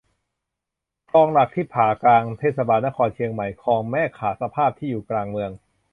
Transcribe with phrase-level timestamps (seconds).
[1.09, 5.51] คลองหลักที่ผ่ากลางเทศบาลนครเชียงใหม่ คลองแม่ข่าสภาพที่อยู่กลางเมือง